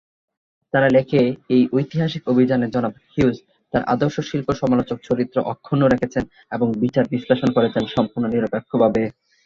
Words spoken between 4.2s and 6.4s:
শিল্প-সমালোচক চরিত্র অক্ষুণ্ন রেখেছেন